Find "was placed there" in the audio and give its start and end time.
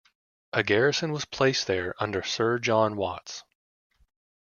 1.11-1.93